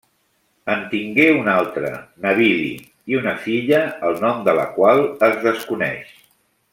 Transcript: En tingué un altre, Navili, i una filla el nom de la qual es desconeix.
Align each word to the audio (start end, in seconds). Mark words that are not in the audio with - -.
En 0.75 0.79
tingué 0.93 1.27
un 1.41 1.49
altre, 1.55 1.91
Navili, 2.25 2.71
i 3.13 3.19
una 3.21 3.35
filla 3.45 3.83
el 4.11 4.17
nom 4.27 4.41
de 4.51 4.57
la 4.63 4.67
qual 4.79 5.05
es 5.29 5.37
desconeix. 5.49 6.17